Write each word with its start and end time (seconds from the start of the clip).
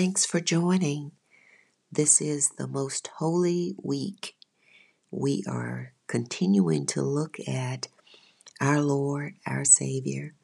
Thanks 0.00 0.24
for 0.24 0.38
joining. 0.38 1.10
This 1.90 2.20
is 2.20 2.50
the 2.50 2.68
most 2.68 3.08
holy 3.16 3.74
week. 3.82 4.36
We 5.10 5.42
are 5.48 5.92
continuing 6.06 6.86
to 6.86 7.02
look 7.02 7.36
at 7.48 7.88
our 8.60 8.80
Lord, 8.80 9.34
our 9.44 9.64
Savior. 9.64 10.34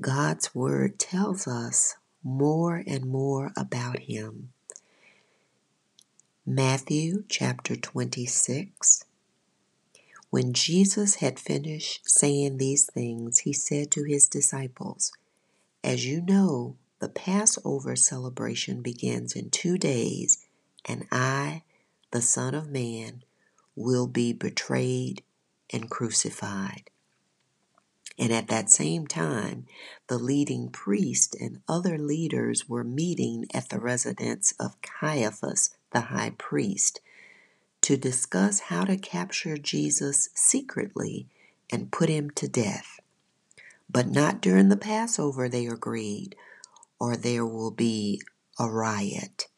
God's 0.00 0.54
Word 0.54 1.00
tells 1.00 1.48
us 1.48 1.96
more 2.22 2.84
and 2.86 3.06
more 3.06 3.50
about 3.56 3.98
Him. 3.98 4.52
Matthew 6.46 7.24
chapter 7.28 7.74
26. 7.74 9.04
When 10.30 10.52
Jesus 10.52 11.16
had 11.16 11.40
finished 11.40 12.08
saying 12.08 12.58
these 12.58 12.86
things, 12.86 13.40
He 13.40 13.52
said 13.52 13.90
to 13.90 14.04
His 14.04 14.28
disciples, 14.28 15.10
As 15.82 16.06
you 16.06 16.20
know, 16.20 16.76
the 17.00 17.08
Passover 17.08 17.96
celebration 17.96 18.82
begins 18.82 19.34
in 19.34 19.50
two 19.50 19.78
days, 19.78 20.46
and 20.84 21.06
I, 21.10 21.62
the 22.10 22.22
Son 22.22 22.54
of 22.54 22.68
Man, 22.68 23.24
will 23.74 24.06
be 24.06 24.32
betrayed 24.32 25.22
and 25.72 25.90
crucified. 25.90 26.90
And 28.18 28.32
at 28.32 28.48
that 28.48 28.70
same 28.70 29.06
time, 29.06 29.66
the 30.08 30.18
leading 30.18 30.68
priest 30.68 31.34
and 31.40 31.62
other 31.66 31.96
leaders 31.96 32.68
were 32.68 32.84
meeting 32.84 33.46
at 33.54 33.70
the 33.70 33.80
residence 33.80 34.52
of 34.60 34.82
Caiaphas, 34.82 35.70
the 35.92 36.02
high 36.02 36.34
priest, 36.36 37.00
to 37.80 37.96
discuss 37.96 38.60
how 38.60 38.84
to 38.84 38.98
capture 38.98 39.56
Jesus 39.56 40.28
secretly 40.34 41.28
and 41.72 41.90
put 41.90 42.10
him 42.10 42.28
to 42.32 42.46
death. 42.46 43.00
But 43.88 44.08
not 44.08 44.42
during 44.42 44.68
the 44.68 44.76
Passover, 44.76 45.48
they 45.48 45.66
agreed 45.66 46.36
or 47.00 47.16
there 47.16 47.46
will 47.46 47.70
be 47.70 48.20
a 48.58 48.68
riot. 48.70 49.48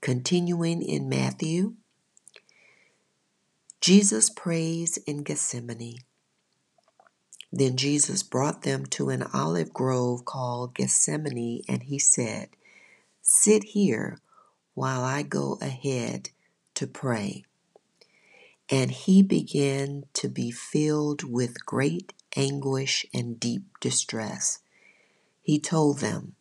Continuing 0.00 0.80
in 0.80 1.08
Matthew, 1.08 1.74
Jesus 3.80 4.30
prays 4.30 4.96
in 5.06 5.22
Gethsemane. 5.24 5.98
Then 7.52 7.76
Jesus 7.76 8.22
brought 8.22 8.62
them 8.62 8.86
to 8.86 9.10
an 9.10 9.24
olive 9.34 9.72
grove 9.72 10.24
called 10.24 10.74
Gethsemane, 10.74 11.62
and 11.68 11.82
he 11.84 11.98
said, 11.98 12.48
Sit 13.22 13.64
here 13.64 14.18
while 14.74 15.02
I 15.02 15.22
go 15.22 15.58
ahead 15.60 16.30
to 16.74 16.86
pray. 16.86 17.44
And 18.68 18.90
he 18.90 19.22
began 19.22 20.04
to 20.14 20.28
be 20.28 20.50
filled 20.50 21.22
with 21.22 21.64
great 21.64 22.12
anguish 22.36 23.06
and 23.14 23.38
deep 23.38 23.62
distress. 23.80 24.60
He 25.44 25.58
told 25.58 25.98
them, 25.98 26.36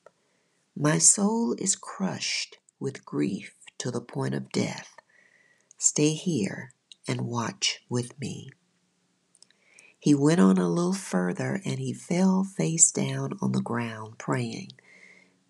My 0.77 0.97
soul 0.97 1.55
is 1.59 1.75
crushed 1.75 2.57
with 2.79 3.05
grief 3.05 3.53
to 3.79 3.91
the 3.91 3.99
point 3.99 4.33
of 4.33 4.49
death. 4.49 4.95
Stay 5.77 6.13
here 6.13 6.71
and 7.05 7.27
watch 7.27 7.81
with 7.89 8.17
me. 8.17 8.49
He 9.99 10.15
went 10.15 10.39
on 10.39 10.57
a 10.57 10.69
little 10.69 10.93
further 10.93 11.61
and 11.65 11.79
he 11.79 11.91
fell 11.91 12.45
face 12.45 12.93
down 12.93 13.37
on 13.41 13.51
the 13.51 13.61
ground, 13.61 14.17
praying, 14.19 14.71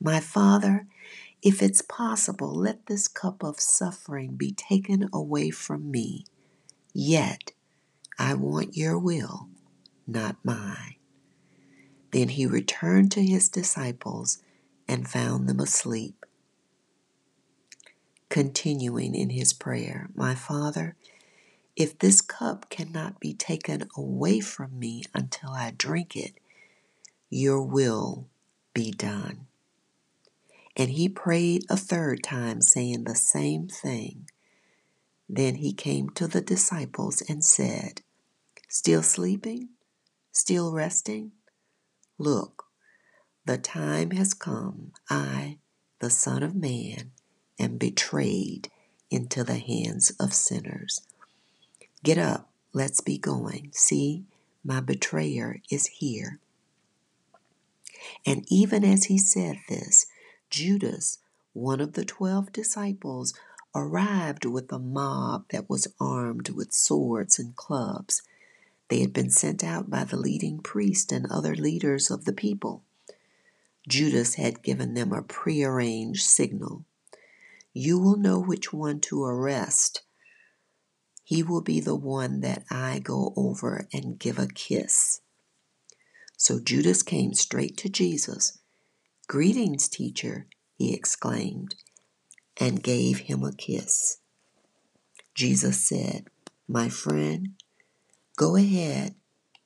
My 0.01 0.19
Father, 0.19 0.87
if 1.43 1.61
it's 1.61 1.83
possible, 1.83 2.51
let 2.51 2.87
this 2.87 3.07
cup 3.07 3.43
of 3.43 3.59
suffering 3.59 4.35
be 4.35 4.51
taken 4.51 5.09
away 5.13 5.51
from 5.51 5.91
me. 5.91 6.25
Yet 6.91 7.51
I 8.17 8.33
want 8.33 8.75
your 8.75 8.97
will, 8.97 9.49
not 10.07 10.37
mine. 10.43 10.95
Then 12.13 12.29
he 12.29 12.45
returned 12.45 13.11
to 13.13 13.23
his 13.23 13.49
disciples 13.49 14.37
and 14.87 15.09
found 15.09 15.49
them 15.49 15.59
asleep. 15.59 16.25
Continuing 18.29 19.15
in 19.15 19.31
his 19.31 19.51
prayer, 19.51 20.09
My 20.15 20.35
Father, 20.35 20.95
if 21.75 21.97
this 21.97 22.21
cup 22.21 22.69
cannot 22.69 23.19
be 23.19 23.33
taken 23.33 23.87
away 23.97 24.39
from 24.41 24.77
me 24.77 25.03
until 25.15 25.49
I 25.49 25.71
drink 25.71 26.15
it, 26.15 26.33
your 27.31 27.63
will 27.63 28.27
be 28.75 28.91
done. 28.91 29.47
And 30.77 30.91
he 30.91 31.09
prayed 31.09 31.65
a 31.67 31.77
third 31.77 32.21
time, 32.23 32.61
saying 32.61 33.05
the 33.05 33.15
same 33.15 33.67
thing. 33.67 34.29
Then 35.27 35.55
he 35.55 35.73
came 35.73 36.11
to 36.11 36.27
the 36.27 36.41
disciples 36.41 37.23
and 37.27 37.43
said, 37.43 38.01
Still 38.69 39.01
sleeping? 39.01 39.69
Still 40.31 40.71
resting? 40.71 41.31
Look, 42.17 42.65
the 43.45 43.57
time 43.57 44.11
has 44.11 44.33
come. 44.33 44.91
I, 45.09 45.57
the 45.99 46.09
Son 46.09 46.43
of 46.43 46.55
Man, 46.55 47.11
am 47.59 47.77
betrayed 47.77 48.69
into 49.09 49.43
the 49.43 49.57
hands 49.57 50.11
of 50.19 50.33
sinners. 50.33 51.01
Get 52.03 52.17
up, 52.17 52.49
let's 52.73 53.01
be 53.01 53.17
going. 53.17 53.69
See, 53.73 54.23
my 54.63 54.79
betrayer 54.79 55.61
is 55.69 55.87
here. 55.87 56.39
And 58.25 58.45
even 58.49 58.83
as 58.83 59.05
he 59.05 59.17
said 59.17 59.59
this, 59.69 60.05
Judas, 60.49 61.19
one 61.53 61.79
of 61.79 61.93
the 61.93 62.05
twelve 62.05 62.51
disciples, 62.51 63.33
arrived 63.75 64.45
with 64.45 64.71
a 64.71 64.79
mob 64.79 65.45
that 65.49 65.69
was 65.69 65.87
armed 65.99 66.49
with 66.49 66.73
swords 66.73 67.39
and 67.39 67.55
clubs. 67.55 68.21
They 68.93 68.99
had 68.99 69.11
been 69.11 69.31
sent 69.31 69.63
out 69.63 69.89
by 69.89 70.03
the 70.03 70.17
leading 70.17 70.59
priest 70.59 71.11
and 71.11 71.25
other 71.25 71.55
leaders 71.55 72.11
of 72.11 72.25
the 72.25 72.31
people. 72.31 72.83
Judas 73.89 74.35
had 74.35 74.61
given 74.61 74.93
them 74.93 75.11
a 75.11 75.23
prearranged 75.23 76.21
signal. 76.21 76.85
You 77.73 77.97
will 77.97 78.17
know 78.17 78.39
which 78.39 78.71
one 78.71 78.99
to 78.99 79.23
arrest. 79.23 80.03
He 81.23 81.41
will 81.41 81.61
be 81.61 81.79
the 81.79 81.95
one 81.95 82.41
that 82.41 82.65
I 82.69 82.99
go 82.99 83.33
over 83.35 83.87
and 83.91 84.19
give 84.19 84.37
a 84.37 84.45
kiss. 84.45 85.21
So 86.37 86.59
Judas 86.59 87.01
came 87.01 87.33
straight 87.33 87.75
to 87.77 87.89
Jesus. 87.89 88.59
Greetings, 89.27 89.89
teacher, 89.89 90.45
he 90.77 90.93
exclaimed, 90.93 91.73
and 92.57 92.83
gave 92.83 93.21
him 93.21 93.43
a 93.43 93.53
kiss. 93.53 94.19
Jesus 95.33 95.79
said, 95.79 96.27
My 96.67 96.89
friend, 96.89 97.55
go 98.35 98.55
ahead 98.55 99.15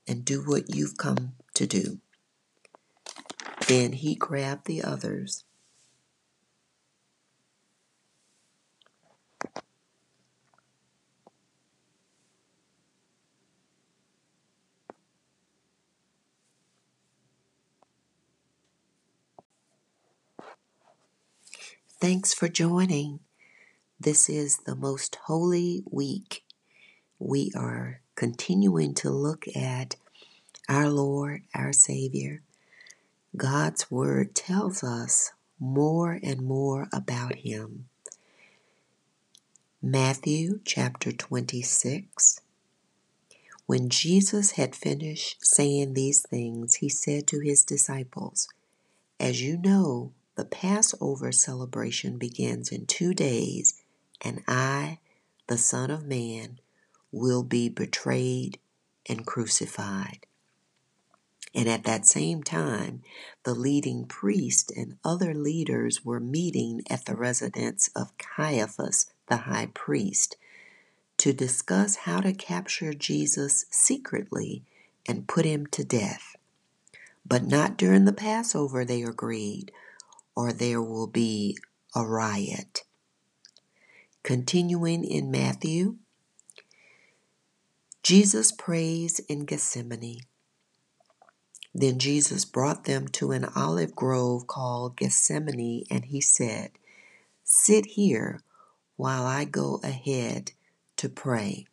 and 0.08 0.26
do 0.26 0.42
what 0.42 0.74
you've 0.76 0.98
come 0.98 1.34
to 1.54 1.68
do. 1.68 2.00
Then 3.68 3.94
he 3.94 4.16
grabbed 4.16 4.66
the 4.66 4.84
others. 4.84 5.44
Thanks 22.00 22.34
for 22.34 22.48
joining. 22.48 23.22
This 24.00 24.30
is 24.30 24.60
the 24.60 24.76
most 24.76 25.18
holy 25.26 25.84
week. 25.90 26.44
We 27.18 27.52
are 27.56 28.02
continuing 28.18 28.96
to 28.96 29.12
look 29.12 29.46
at 29.56 29.96
our 30.68 30.90
Lord, 30.90 31.44
our 31.54 31.72
Savior. 31.72 32.42
God's 33.38 33.92
Word 33.92 34.34
tells 34.34 34.84
us 34.84 35.32
more 35.60 36.20
and 36.24 36.42
more 36.42 36.88
about 36.92 37.36
Him. 37.36 37.86
Matthew 39.82 40.60
chapter 40.66 41.12
26. 41.12 42.42
When 43.68 43.88
Jesus 43.90 44.52
had 44.52 44.76
finished 44.76 45.46
saying 45.46 45.94
these 45.94 46.22
things, 46.22 46.76
He 46.76 46.90
said 46.90 47.28
to 47.28 47.40
His 47.40 47.64
disciples, 47.64 48.48
As 49.20 49.44
you 49.44 49.58
know, 49.58 50.12
the 50.36 50.46
Passover 50.46 51.32
celebration 51.32 52.18
begins 52.18 52.72
in 52.72 52.88
two 52.88 53.14
days, 53.14 53.80
and 54.22 54.42
I, 54.48 54.98
the 55.46 55.58
Son 55.60 55.92
of 55.92 56.04
Man, 56.04 56.60
will 57.12 57.44
be 57.44 57.70
betrayed 57.70 58.60
and 59.08 59.26
crucified. 59.26 60.26
And 61.54 61.68
at 61.68 61.86
that 61.86 62.06
same 62.06 62.44
time, 62.44 63.02
the 63.44 63.56
leading 63.56 64.06
priest 64.06 64.72
and 64.76 64.98
other 65.04 65.34
leaders 65.34 66.06
were 66.06 66.20
meeting 66.20 66.82
at 66.90 67.06
the 67.06 67.16
residence 67.16 67.90
of 67.96 68.18
Caiaphas, 68.18 69.08
the 69.28 69.38
high 69.38 69.70
priest, 69.74 70.38
to 71.18 71.34
discuss 71.34 71.96
how 71.96 72.22
to 72.22 72.34
capture 72.34 72.94
Jesus 72.94 73.66
secretly 73.72 74.64
and 75.08 75.28
put 75.28 75.46
him 75.46 75.66
to 75.68 75.84
death. 75.84 76.36
But 77.26 77.46
not 77.46 77.78
during 77.78 78.06
the 78.06 78.14
Passover, 78.14 78.86
they 78.86 79.02
agreed 79.02 79.72
or 80.38 80.54
there 80.54 80.84
will 80.84 81.08
be 81.08 81.58
a 81.96 82.06
riot. 82.06 82.84
Continuing 84.22 85.04
in 85.04 85.32
Matthew, 85.32 85.96
Jesus 88.08 88.54
prays 88.54 89.20
in 89.28 89.44
Gethsemane. 89.44 90.22
Then 91.76 92.00
Jesus 92.00 92.46
brought 92.46 92.86
them 92.86 93.10
to 93.10 93.34
an 93.34 93.44
olive 93.54 93.98
grove 93.98 94.48
called 94.48 94.96
Gethsemane, 94.96 95.84
and 95.92 96.06
he 96.06 96.22
said, 96.22 96.72
Sit 97.44 97.86
here 97.86 98.40
while 98.96 99.26
I 99.26 99.44
go 99.44 99.82
ahead 99.84 100.54
to 100.96 101.10
pray. 101.10 101.68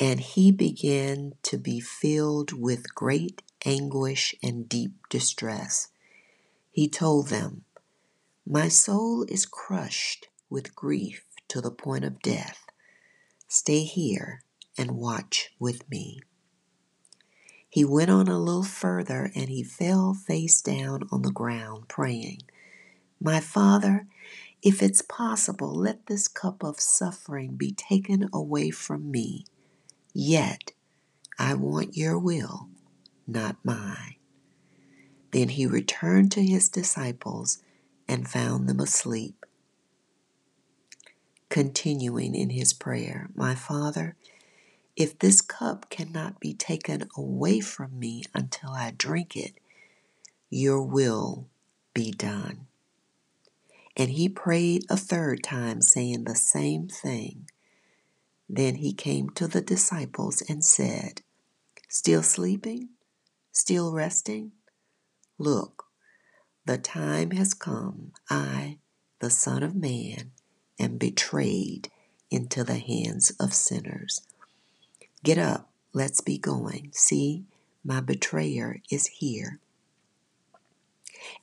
And 0.00 0.18
he 0.18 0.50
began 0.50 1.34
to 1.44 1.58
be 1.58 1.78
filled 1.78 2.52
with 2.52 2.92
great 2.92 3.40
anguish 3.64 4.34
and 4.42 4.68
deep 4.68 5.08
distress. 5.08 5.92
He 6.72 6.88
told 6.88 7.28
them, 7.28 7.62
My 8.44 8.66
soul 8.66 9.24
is 9.28 9.46
crushed 9.46 10.26
with 10.50 10.74
grief 10.74 11.24
to 11.46 11.60
the 11.60 11.70
point 11.70 12.04
of 12.04 12.20
death. 12.20 12.64
Stay 13.46 13.84
here 13.84 14.43
and 14.76 14.92
watch 14.92 15.50
with 15.58 15.88
me. 15.90 16.20
He 17.68 17.84
went 17.84 18.10
on 18.10 18.28
a 18.28 18.38
little 18.38 18.62
further 18.62 19.30
and 19.34 19.48
he 19.48 19.62
fell 19.62 20.14
face 20.14 20.62
down 20.62 21.08
on 21.10 21.22
the 21.22 21.32
ground, 21.32 21.88
praying, 21.88 22.42
My 23.20 23.40
Father, 23.40 24.06
if 24.62 24.82
it's 24.82 25.02
possible, 25.02 25.74
let 25.74 26.06
this 26.06 26.28
cup 26.28 26.62
of 26.62 26.80
suffering 26.80 27.56
be 27.56 27.72
taken 27.72 28.28
away 28.32 28.70
from 28.70 29.10
me. 29.10 29.44
Yet 30.12 30.72
I 31.38 31.54
want 31.54 31.96
your 31.96 32.18
will, 32.18 32.68
not 33.26 33.56
mine. 33.64 34.16
Then 35.32 35.48
he 35.48 35.66
returned 35.66 36.30
to 36.32 36.42
his 36.44 36.68
disciples 36.68 37.58
and 38.06 38.28
found 38.28 38.68
them 38.68 38.78
asleep. 38.78 39.44
Continuing 41.48 42.34
in 42.34 42.50
his 42.50 42.72
prayer, 42.72 43.28
My 43.34 43.54
Father, 43.54 44.16
if 44.96 45.18
this 45.18 45.40
cup 45.40 45.90
cannot 45.90 46.40
be 46.40 46.54
taken 46.54 47.08
away 47.16 47.60
from 47.60 47.98
me 47.98 48.24
until 48.34 48.70
I 48.70 48.92
drink 48.96 49.36
it, 49.36 49.54
your 50.50 50.82
will 50.82 51.48
be 51.94 52.12
done. 52.12 52.66
And 53.96 54.10
he 54.10 54.28
prayed 54.28 54.84
a 54.90 54.96
third 54.96 55.42
time, 55.42 55.80
saying 55.80 56.24
the 56.24 56.34
same 56.34 56.88
thing. 56.88 57.48
Then 58.48 58.76
he 58.76 58.92
came 58.92 59.30
to 59.30 59.46
the 59.46 59.60
disciples 59.60 60.42
and 60.48 60.64
said, 60.64 61.22
Still 61.88 62.22
sleeping? 62.22 62.90
Still 63.52 63.92
resting? 63.92 64.52
Look, 65.38 65.84
the 66.66 66.78
time 66.78 67.30
has 67.32 67.54
come. 67.54 68.12
I, 68.28 68.78
the 69.20 69.30
Son 69.30 69.62
of 69.62 69.74
Man, 69.74 70.32
am 70.78 70.98
betrayed 70.98 71.90
into 72.30 72.64
the 72.64 72.78
hands 72.78 73.30
of 73.38 73.54
sinners. 73.54 74.22
Get 75.24 75.38
up, 75.38 75.70
let's 75.94 76.20
be 76.20 76.36
going. 76.36 76.90
See, 76.92 77.44
my 77.82 78.00
betrayer 78.02 78.82
is 78.90 79.06
here. 79.06 79.58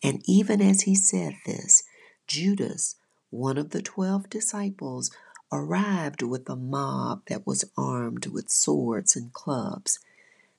And 0.04 0.22
even 0.26 0.62
as 0.62 0.82
he 0.82 0.94
said 0.94 1.38
this, 1.48 1.82
Judas, 2.28 2.98
one 3.32 3.58
of 3.58 3.72
the 3.72 3.82
twelve 3.82 4.30
disciples, 4.30 5.10
arrived 5.52 6.22
with 6.22 6.48
a 6.48 6.56
mob 6.56 7.24
that 7.26 7.48
was 7.48 7.66
armed 7.76 8.28
with 8.28 8.52
swords 8.52 9.16
and 9.16 9.34
clubs. 9.34 9.98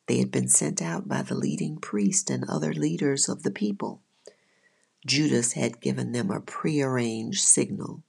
They 0.08 0.18
had 0.18 0.32
been 0.32 0.48
sent 0.48 0.82
out 0.82 1.06
by 1.06 1.22
the 1.22 1.36
leading 1.36 1.76
priest 1.76 2.28
and 2.28 2.42
other 2.50 2.74
leaders 2.74 3.28
of 3.28 3.44
the 3.44 3.52
people. 3.52 4.00
Judas 5.06 5.52
had 5.52 5.80
given 5.80 6.10
them 6.10 6.32
a 6.32 6.40
prearranged 6.40 7.42
signal. 7.42 8.02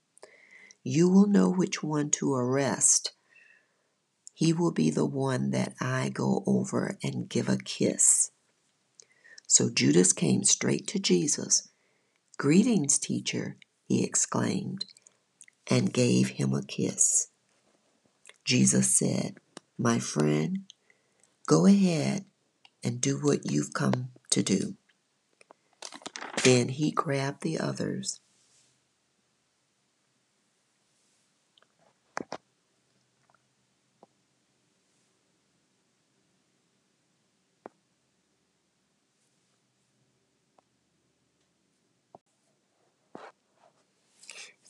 You 0.82 1.08
will 1.08 1.28
know 1.28 1.48
which 1.48 1.84
one 1.84 2.10
to 2.10 2.34
arrest 2.34 3.12
he 4.34 4.52
will 4.52 4.72
be 4.72 4.90
the 4.90 5.06
one 5.06 5.50
that 5.50 5.74
I 5.80 6.10
go 6.10 6.42
over 6.46 6.98
and 7.02 7.28
give 7.28 7.48
a 7.48 7.56
kiss. 7.56 8.32
So 9.46 9.70
Judas 9.70 10.12
came 10.12 10.42
straight 10.42 10.88
to 10.88 10.98
Jesus. 10.98 11.68
Greetings, 12.36 12.98
teacher, 12.98 13.56
he 13.86 14.04
exclaimed, 14.04 14.86
and 15.70 15.92
gave 15.92 16.30
him 16.30 16.52
a 16.52 16.64
kiss. 16.64 17.28
Jesus 18.44 18.90
said, 18.90 19.38
My 19.78 20.00
friend, 20.00 20.64
go 21.46 21.66
ahead 21.66 22.24
and 22.82 23.00
do 23.00 23.18
what 23.18 23.50
you've 23.50 23.72
come 23.72 24.08
to 24.30 24.42
do. 24.42 24.74
Then 26.42 26.70
he 26.70 26.90
grabbed 26.90 27.42
the 27.42 27.58
others 27.60 28.20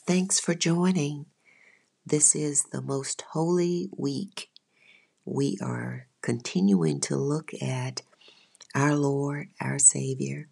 Thanks 0.06 0.38
for 0.38 0.54
joining. 0.54 1.24
This 2.04 2.36
is 2.36 2.64
the 2.64 2.82
most 2.82 3.24
holy 3.30 3.88
week. 3.96 4.50
We 5.24 5.56
are 5.62 6.08
continuing 6.20 7.00
to 7.00 7.16
look 7.16 7.52
at 7.62 8.02
our 8.74 8.94
Lord, 8.94 9.48
our 9.62 9.78
Savior. 9.78 10.48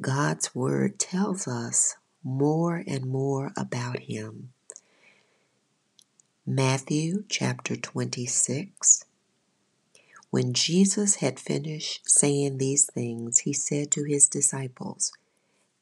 God's 0.00 0.54
Word 0.54 1.00
tells 1.00 1.48
us 1.48 1.96
more 2.22 2.84
and 2.86 3.04
more 3.04 3.50
about 3.56 3.98
Him. 3.98 4.52
Matthew 6.46 7.24
chapter 7.28 7.74
26. 7.74 9.04
When 10.30 10.52
Jesus 10.52 11.16
had 11.16 11.40
finished 11.40 12.08
saying 12.08 12.58
these 12.58 12.86
things, 12.86 13.40
He 13.40 13.52
said 13.52 13.90
to 13.90 14.04
His 14.04 14.28
disciples, 14.28 15.12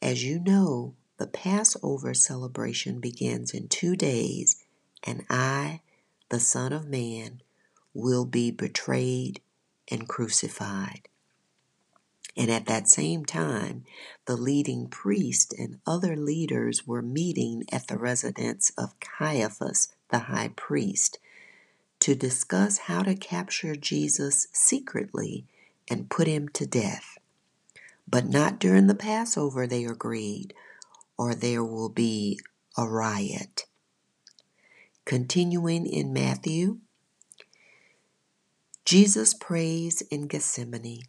As 0.01 0.25
you 0.25 0.41
know, 0.41 0.95
the 1.21 1.27
Passover 1.27 2.15
celebration 2.15 2.99
begins 2.99 3.53
in 3.53 3.69
two 3.69 3.95
days, 3.95 4.57
and 5.05 5.23
I, 5.29 5.83
the 6.31 6.41
Son 6.41 6.73
of 6.73 6.89
Man, 6.89 7.43
will 7.93 8.25
be 8.25 8.51
betrayed 8.51 9.43
and 9.91 10.09
crucified. 10.09 11.11
And 12.39 12.51
at 12.51 12.65
that 12.67 12.89
same 12.89 13.27
time, 13.27 13.85
the 14.25 14.37
leading 14.37 14.87
priest 14.89 15.55
and 15.59 15.81
other 15.87 16.17
leaders 16.17 16.87
were 16.87 17.03
meeting 17.03 17.65
at 17.71 17.89
the 17.89 17.99
residence 17.99 18.73
of 18.79 18.99
Caiaphas, 19.01 19.93
the 20.09 20.21
high 20.21 20.53
priest, 20.57 21.19
to 21.99 22.15
discuss 22.15 22.79
how 22.79 23.03
to 23.03 23.15
capture 23.15 23.77
Jesus 23.77 24.49
secretly 24.55 25.45
and 25.87 26.09
put 26.09 26.27
him 26.27 26.49
to 26.55 26.65
death. 26.65 27.19
But 28.09 28.27
not 28.27 28.59
during 28.59 28.87
the 28.87 28.95
Passover, 28.95 29.67
they 29.67 29.85
agreed 29.85 30.55
or 31.21 31.35
there 31.35 31.63
will 31.63 31.91
be 31.91 32.41
a 32.79 32.89
riot. 32.89 33.67
Continuing 35.05 35.85
in 35.85 36.15
Matthew, 36.15 36.79
Jesus 38.87 39.35
prays 39.35 40.01
in 40.11 40.29
Gethsemane. 40.29 41.03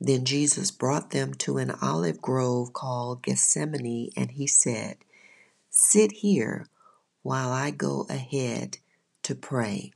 Then 0.00 0.24
Jesus 0.24 0.70
brought 0.70 1.10
them 1.10 1.34
to 1.34 1.58
an 1.58 1.72
olive 1.82 2.22
grove 2.22 2.72
called 2.72 3.22
Gethsemane, 3.22 4.08
and 4.16 4.30
he 4.30 4.46
said, 4.46 4.96
Sit 5.68 6.12
here 6.12 6.66
while 7.20 7.52
I 7.52 7.70
go 7.70 8.06
ahead 8.08 8.78
to 9.24 9.34
pray. 9.34 9.92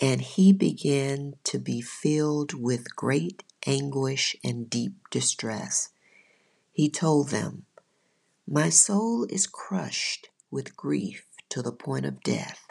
And 0.00 0.20
he 0.20 0.52
began 0.52 1.34
to 1.44 1.60
be 1.60 1.80
filled 1.80 2.54
with 2.54 2.96
great 2.96 3.44
anguish 3.64 4.34
and 4.42 4.68
deep 4.68 4.94
distress 5.12 5.90
he 6.76 6.90
told 6.90 7.30
them, 7.30 7.64
My 8.46 8.68
soul 8.68 9.24
is 9.30 9.46
crushed 9.46 10.28
with 10.50 10.76
grief 10.76 11.24
to 11.48 11.62
the 11.62 11.72
point 11.72 12.04
of 12.04 12.22
death. 12.22 12.66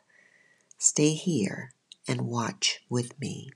Stay 0.77 1.13
here 1.13 1.73
and 2.07 2.21
watch 2.21 2.81
with 2.87 3.19
me. 3.19 3.49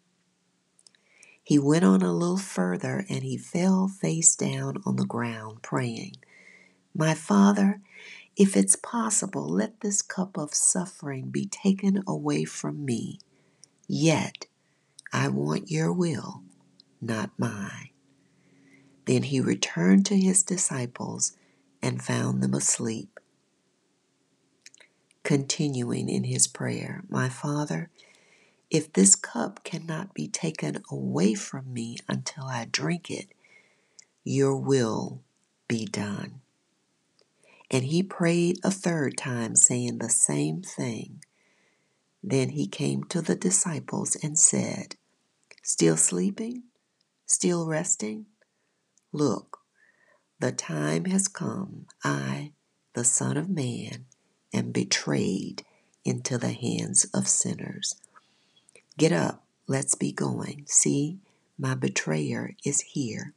He 1.43 1.59
went 1.59 1.83
on 1.83 2.01
a 2.01 2.11
little 2.11 2.39
further 2.39 3.05
and 3.07 3.21
he 3.21 3.37
fell 3.37 3.87
face 3.87 4.35
down 4.35 4.81
on 4.87 4.95
the 4.95 5.05
ground, 5.05 5.61
praying, 5.61 6.15
My 6.95 7.13
Father, 7.13 7.81
if 8.35 8.57
it's 8.57 8.75
possible, 8.75 9.47
let 9.47 9.81
this 9.81 10.01
cup 10.01 10.35
of 10.35 10.55
suffering 10.55 11.29
be 11.29 11.45
taken 11.45 12.01
away 12.07 12.43
from 12.43 12.83
me. 12.83 13.19
Yet 13.87 14.47
I 15.13 15.27
want 15.27 15.69
your 15.69 15.93
will, 15.93 16.41
not 16.99 17.29
mine. 17.37 17.88
Then 19.09 19.23
he 19.23 19.41
returned 19.41 20.05
to 20.05 20.15
his 20.15 20.43
disciples 20.43 21.31
and 21.81 21.99
found 21.99 22.43
them 22.43 22.53
asleep. 22.53 23.19
Continuing 25.23 26.07
in 26.07 26.25
his 26.25 26.45
prayer, 26.45 27.03
My 27.09 27.27
Father, 27.27 27.89
if 28.69 28.93
this 28.93 29.15
cup 29.15 29.63
cannot 29.63 30.13
be 30.13 30.27
taken 30.27 30.83
away 30.91 31.33
from 31.33 31.73
me 31.73 31.97
until 32.07 32.43
I 32.43 32.65
drink 32.65 33.09
it, 33.09 33.29
your 34.23 34.55
will 34.55 35.23
be 35.67 35.87
done. 35.87 36.41
And 37.71 37.85
he 37.85 38.03
prayed 38.03 38.59
a 38.63 38.69
third 38.69 39.17
time, 39.17 39.55
saying 39.55 39.97
the 39.97 40.09
same 40.11 40.61
thing. 40.61 41.23
Then 42.21 42.49
he 42.49 42.67
came 42.67 43.05
to 43.05 43.23
the 43.23 43.35
disciples 43.35 44.15
and 44.21 44.37
said, 44.37 44.97
Still 45.63 45.97
sleeping? 45.97 46.65
Still 47.25 47.65
resting? 47.65 48.27
Look, 49.11 49.59
the 50.39 50.51
time 50.51 51.05
has 51.05 51.27
come. 51.27 51.87
I, 52.03 52.51
the 52.93 53.03
Son 53.03 53.37
of 53.37 53.49
Man, 53.49 54.05
am 54.53 54.71
betrayed 54.71 55.65
into 56.05 56.37
the 56.37 56.53
hands 56.53 57.05
of 57.13 57.27
sinners. 57.27 57.95
Get 58.97 59.11
up, 59.11 59.43
let's 59.67 59.95
be 59.95 60.11
going. 60.11 60.65
See, 60.67 61.17
my 61.57 61.75
betrayer 61.75 62.55
is 62.63 62.81
here. 62.81 63.33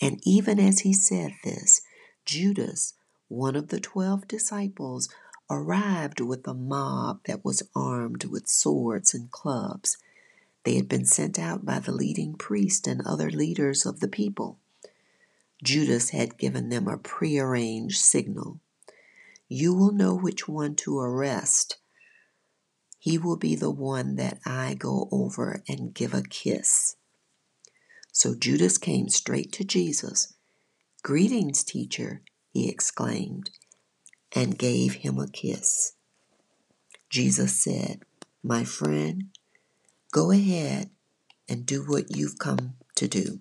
And 0.00 0.20
even 0.24 0.58
as 0.58 0.80
he 0.80 0.92
said 0.92 1.34
this, 1.42 1.80
Judas, 2.24 2.94
one 3.28 3.56
of 3.56 3.68
the 3.68 3.80
twelve 3.80 4.28
disciples, 4.28 5.08
arrived 5.50 6.20
with 6.20 6.46
a 6.46 6.54
mob 6.54 7.20
that 7.24 7.44
was 7.44 7.62
armed 7.74 8.24
with 8.24 8.48
swords 8.48 9.14
and 9.14 9.30
clubs. 9.30 9.98
They 10.64 10.76
had 10.76 10.88
been 10.88 11.06
sent 11.06 11.38
out 11.38 11.64
by 11.64 11.78
the 11.78 11.92
leading 11.92 12.34
priest 12.34 12.86
and 12.86 13.00
other 13.06 13.30
leaders 13.30 13.86
of 13.86 14.00
the 14.00 14.08
people. 14.08 14.58
Judas 15.62 16.10
had 16.10 16.38
given 16.38 16.68
them 16.68 16.88
a 16.88 16.98
prearranged 16.98 17.98
signal. 17.98 18.60
You 19.48 19.74
will 19.74 19.92
know 19.92 20.14
which 20.14 20.48
one 20.48 20.74
to 20.76 20.98
arrest. 20.98 21.76
He 22.98 23.18
will 23.18 23.36
be 23.36 23.54
the 23.54 23.70
one 23.70 24.16
that 24.16 24.38
I 24.44 24.74
go 24.74 25.08
over 25.10 25.62
and 25.68 25.94
give 25.94 26.14
a 26.14 26.22
kiss. 26.22 26.96
So 28.12 28.34
Judas 28.34 28.76
came 28.76 29.08
straight 29.08 29.52
to 29.52 29.64
Jesus. 29.64 30.34
Greetings, 31.02 31.64
teacher, 31.64 32.22
he 32.52 32.68
exclaimed, 32.68 33.50
and 34.34 34.58
gave 34.58 34.94
him 34.96 35.18
a 35.18 35.28
kiss. 35.28 35.94
Jesus 37.08 37.56
said, 37.56 38.02
My 38.42 38.64
friend, 38.64 39.30
go 40.10 40.30
ahead 40.30 40.90
and 41.48 41.66
do 41.66 41.82
what 41.82 42.16
you've 42.16 42.38
come 42.38 42.74
to 42.96 43.08
do. 43.08 43.40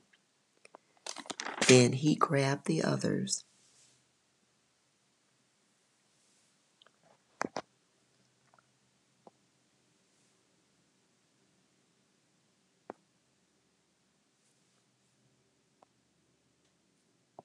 Then 1.68 1.94
he 1.94 2.16
grabbed 2.16 2.66
the 2.66 2.84
others 2.84 3.44